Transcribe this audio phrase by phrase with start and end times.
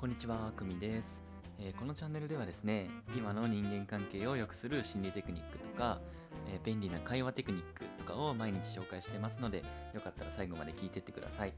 [0.00, 1.22] こんにちは、くみです、
[1.58, 6.00] えーこのチャンネルではですね、今の人間関係を良くする心理テクニックとか、
[6.50, 11.52] えー便利な会話テクニックとかを毎日紹介してますので、よかったら最後まで聞いてってください。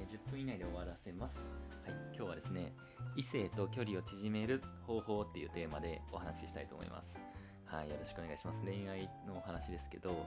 [0.00, 1.38] えー10分以内で終わらせます。
[1.84, 2.72] はい、今日はですね、
[3.14, 7.18] 異性と距離を縮める方法っていうテーマでお話ししたいと思います。
[7.66, 8.62] はい、よろしくお願いします。
[8.64, 10.26] 恋愛のお話ですけど、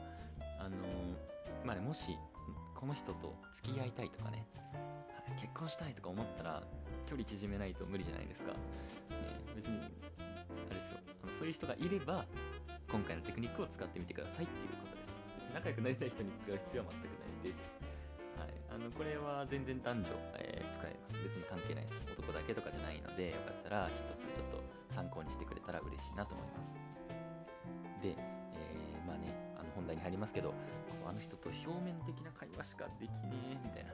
[0.60, 2.16] あのーまあね、もし、
[2.76, 4.46] この人と付き合いたいとかね、
[5.42, 6.62] 結婚したいとか思ったら
[7.06, 8.58] 距離縮めないと無理じゃないですか、ね、
[9.56, 9.84] 別にあ
[10.70, 10.98] れですよ。
[11.24, 12.26] あのそういう人がいれば
[12.92, 15.14] 今回のテクニックを使ってみてくださいっていうことです。
[15.38, 17.76] 別に仲良くなりたい人に使う必要は全くないです。
[18.38, 21.24] はい、あのこれは全然男女、えー使えます。
[21.24, 22.06] 別に関係ないです。
[22.20, 24.64] 男だけとかじゃないのでよかったら一つちょっと
[24.94, 26.72] 参考にしてくれたら嬉しいなと思います。
[28.04, 28.16] で、
[30.06, 30.54] ありますけど
[31.08, 33.92] あの人と表面的な会話しかできねえみたいな。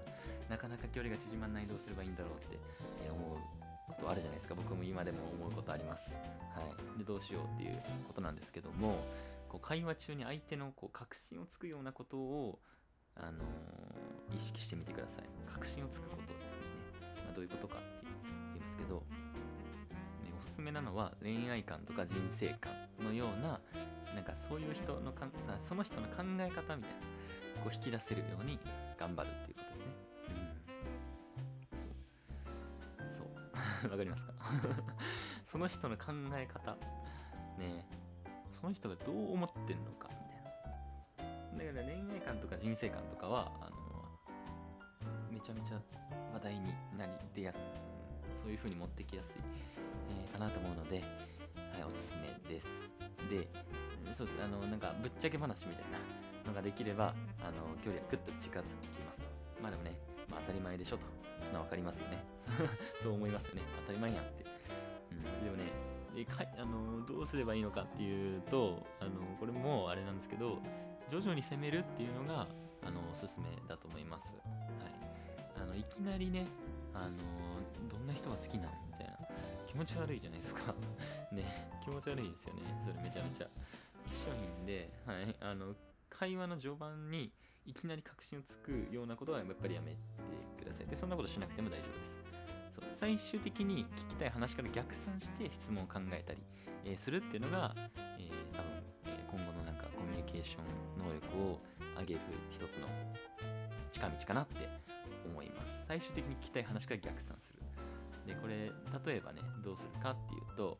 [0.50, 2.60] なかなか距離が縮まらないどうすればいいんだろうって、
[3.06, 3.40] え思う
[3.88, 4.56] ことあるじゃないですか。
[4.56, 6.20] 僕も今でも思うことあります。
[6.56, 6.62] は
[6.96, 7.00] い。
[7.00, 9.00] でどうしようっていうことなんですけども
[9.48, 12.60] こう会話中に相手のこう確信をつくようなことを
[13.16, 15.26] あのー意識してみてください。
[15.52, 16.40] 確信をつくことってね、
[17.26, 19.02] まあ、どういうことかって言うんですけど、ね、
[20.40, 23.60] おすすめなのは恋愛観とか人生観のような
[24.16, 26.98] なんかそういう人のかんその人の考え方みたいな
[27.64, 28.60] こう引き出せるように
[29.00, 29.86] 頑張るっていうことですね。
[33.14, 33.26] そう。
[33.82, 33.92] そう。
[33.92, 34.34] わかりますか？
[35.46, 36.76] その人の考え方。
[37.58, 37.86] ね
[38.50, 41.66] その人がどう思ってんのかみたいな。
[41.66, 43.76] だから恋愛観とか人生観とかは、あの、
[45.32, 45.82] めちゃめちゃ
[46.34, 47.62] 話題になり出やすい。
[48.42, 49.42] そういう風に持ってきやすい、
[50.10, 51.02] えーかなと思うので、
[51.74, 52.68] はい、おすすめです。
[53.30, 53.48] で、
[54.14, 54.44] そうです。
[54.44, 59.22] あのなんかぶっちゃけ話みたいなのができればあの距離はぐっと近づきます。
[59.62, 59.98] まあでもね、
[60.30, 61.06] まあ、当たり前でしょと
[61.44, 62.24] そんな分かりますよね。
[63.02, 63.62] そう思いますよね。
[63.82, 64.46] 当たり前やんって、
[65.12, 65.72] うん、でもね
[66.16, 70.60] でかいあのどうすればいいのかっていうとあのこれもあれなんですけど
[71.10, 72.48] 徐々に攻めるっていうのが
[72.86, 76.46] あのおすすめだと思います、はい、あのいきなりね
[76.94, 77.18] あの
[77.90, 79.22] どんな人が好きなんみたいな。
[79.72, 80.76] 気持ち悪いじゃないですか。
[81.32, 82.62] ね気持ち悪いですよね。
[82.86, 83.48] それめちゃめちゃ。
[84.22, 85.74] 一緒品で、はい、あの
[86.10, 87.32] 会話の序盤に
[87.66, 89.98] いきなり確信をつくようなことはやっぱりやめて
[90.64, 90.88] ください。
[90.88, 92.16] でそんなことしなくても大丈夫です。
[92.74, 92.84] そう。
[92.94, 96.40] 最終的に聞きたい話から逆算して質問を考えたり、
[96.86, 97.74] えーするっていうのが、
[98.20, 98.72] えー多分、
[99.06, 101.60] えー今後のなんかコミュニケーション能力を
[101.98, 102.20] 上げる
[102.52, 102.88] 一つの
[103.92, 104.70] 近道かなって
[105.26, 105.82] 思います。
[105.88, 107.62] 最終的に聞きたい話から逆算する。
[108.28, 108.72] でこれ
[109.06, 110.78] 例えばねどうするかっていうと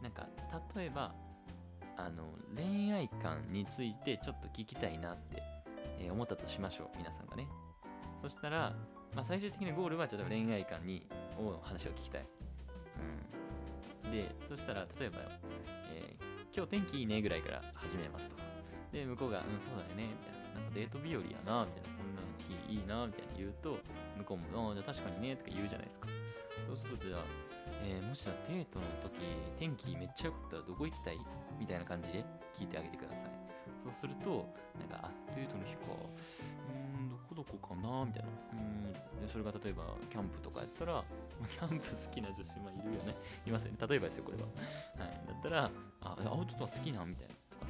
[0.00, 0.28] なんか
[0.76, 1.12] 例えば
[1.96, 2.24] あの
[2.54, 5.42] 恋愛観についてちょっと聞きたいなって、
[5.98, 7.48] えー思ったとしましょう皆さんがね。
[8.22, 8.74] そしたら、
[9.14, 11.06] まあ、最終的なゴールはちょっと恋愛観に
[11.38, 12.26] を話を聞きたい、
[14.04, 15.18] うん、でそしたら例えば、
[15.92, 18.36] えー今日天気いいねぐらいから始めますと。
[18.90, 23.76] で向こうが「うんそうだよね」みたいな「なんかデート日和やな」みたいな「こんな日いいな」みたいな言うと
[24.16, 26.08] 向こうも「ああじゃあ確かにね」とか言うじゃないですか。
[26.66, 27.24] そうするとじゃあ、
[27.84, 29.12] えーもしじゃあデートの時
[29.58, 31.18] 天気めっちゃ良かったらどこ行きたい？
[31.58, 32.24] みたいな感じで
[32.58, 33.30] 聞いてあげてください。
[33.84, 34.46] そうすると
[34.80, 38.04] なんかあデートの日かうーんどこどこかな？
[38.04, 38.28] みたいな。
[38.28, 39.28] うーん。
[39.28, 41.04] それが例えばキャンプとかやったら
[41.48, 43.14] キャンプ好きな女子まあいるよね。
[43.46, 43.78] いますよね。
[43.86, 44.44] 例えばですよこれは。
[44.98, 45.26] はい。
[45.26, 45.70] だったら
[46.02, 47.34] あアウトドア好きなみたいな。
[47.50, 47.66] とか、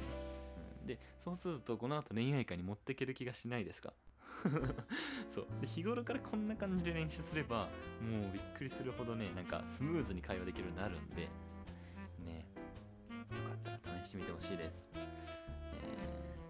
[0.81, 3.93] うん、でそうするとこの後恋愛会に持っていける気がしないですか？
[5.29, 5.47] そう。
[5.61, 7.69] で日頃からこんな感じで練習すれば
[8.01, 11.27] もうびっくりするほどねなんかスムーズに会話できるようになるんで。
[12.25, 12.45] ね。
[13.09, 14.97] よかったら試してみてほしいです、え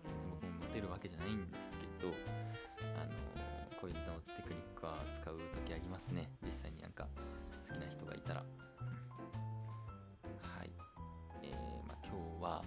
[0.06, 2.14] ー、別に僕もモテるわけじゃないんですけど
[3.00, 3.12] あの
[3.80, 6.30] こういったテクニックは使う時ありますね。
[6.44, 7.08] 実際になんか
[7.68, 8.46] 好きな人がいたら、は
[10.64, 10.72] い。
[11.44, 12.64] えーまあ、今日は、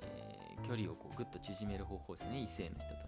[0.00, 2.42] えー距離をこうぐっと縮める方法ですね。
[2.42, 2.84] 異性の人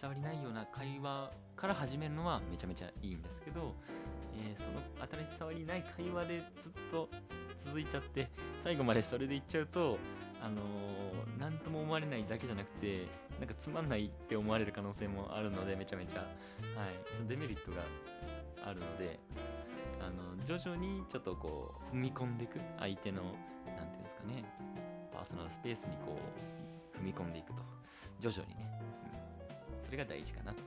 [0.00, 3.74] 障りないような会話から始めるのはめちゃめちゃいいんですけど、
[4.34, 7.08] えーその当たり障りない会話でずっと
[7.58, 8.28] 続いちゃって
[8.60, 9.98] 最後までそれでいっちゃうと
[10.40, 13.06] あのー、なんとも思われないだけじゃなくて
[13.40, 16.28] なんかつまんないって思われる可能性もあるのでめちゃめちゃ、はい、
[17.16, 17.82] そのデメリットが
[18.64, 19.18] あるので
[20.00, 23.32] あの徐々にちょっとこう踏み込んでいく相手のなん
[23.88, 24.44] ていうんですかね
[25.12, 26.16] パーソナルスペースにこ
[26.94, 27.78] う踏み込んでいくと。
[28.20, 28.66] 徐々にね、
[29.88, 30.60] それが大事かなと。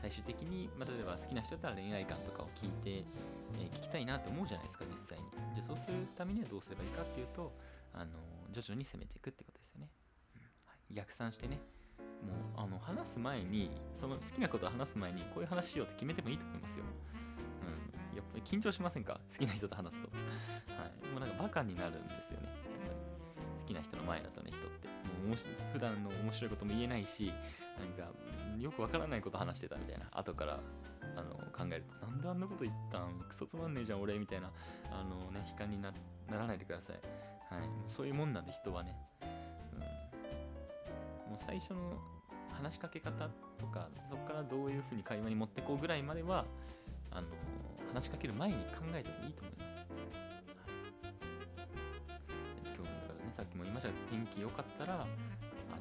[0.00, 3.04] 最終的に、まあ、例えば好きな人だったら恋愛観とかを聞いて、
[3.60, 5.24] えー聞きたいなと思うじゃないですか実際に。
[5.54, 7.52] じゃそうするためにはどうすればいいかっていうと
[7.92, 8.12] あの
[8.50, 9.88] 徐々に攻めていくってことですよね、
[10.90, 11.60] 逆算してね。
[12.24, 16.84] もうあの話す前にその好きなことを話す前にこういう話しようって決めてもいいと思いますよ、
[17.62, 19.20] うん、やっぱり緊張しませんか？
[19.28, 20.08] 好きな人と話すと、
[20.74, 22.46] はい、もうなんかバカになるんですよね。
[22.48, 22.90] やっぱり。
[23.60, 24.88] 好きな人の前だとね人って。
[25.26, 25.36] もう
[25.72, 27.32] 普段の面白いことも言えないし
[27.78, 28.10] なんか
[28.60, 30.06] よくわからないこと話してたみたいな。
[30.12, 30.58] 後から
[31.16, 33.18] あの考えるとなんであんなこと言ったん？
[33.28, 34.50] クソつまんねえじゃん俺みたいな。
[34.90, 35.92] あのね悲観にな
[36.30, 36.96] らないでください、
[37.54, 38.96] はい、そういうもんなんで人はね、
[39.72, 39.86] うん、も
[41.38, 41.92] う最初の
[42.50, 43.28] 話しかけ方
[43.58, 46.46] とかそこからどういうふうに会話に持ってこうぐらいまでは
[47.10, 47.28] あの
[47.92, 48.60] 話しかける前に考
[48.94, 49.74] えてもいいと思います、は
[52.64, 55.06] い、今日だからねさっきも言いましたが天気良かったらあ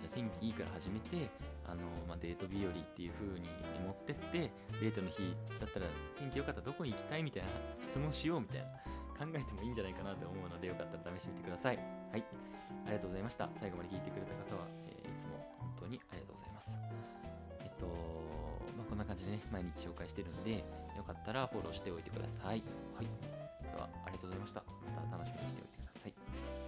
[0.01, 1.29] じゃあ天気いいから始めて
[1.67, 3.49] あの、まあ、デート日和っていう風に
[3.83, 5.85] 持ってってデートの日だったら
[6.17, 7.49] 天気良かったらどこに行きたいみたいな
[7.81, 8.67] 質問しようみたいな
[9.17, 11.77] 考えてもいいんじゃないかなと思うのでよかったら試してみてください。
[12.11, 12.23] はい。
[12.85, 13.49] ありがとうございました。
[13.59, 16.69] 最後まで聞いてくれた方は、えーいつも本当にありがとうございます
[17.61, 17.85] えっと
[18.77, 20.63] まあこんな感じでね毎日紹介してるんで
[20.95, 22.61] よかったらフォローしておいてください。
[22.95, 23.07] はい。
[23.63, 24.63] ではありがとうございました。
[24.95, 26.66] また楽しみにしておいてください。